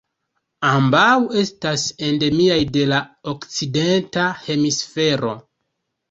Ambaŭ 0.67 1.09
estas 1.41 1.83
endemiaj 2.07 2.57
de 2.77 2.85
la 2.91 3.01
Okcidenta 3.33 4.23
Hemisfero. 4.47 5.35